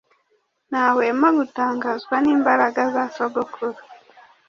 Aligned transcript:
Ntahwema 0.69 1.27
gutangazwa 1.37 2.15
n'imbaraga 2.23 2.81
za 2.93 3.03
sogokuru. 3.15 3.77